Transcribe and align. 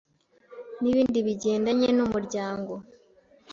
n'ibindi 0.81 1.19
bigendanye 1.27 1.87
n'umuryango 1.97 2.73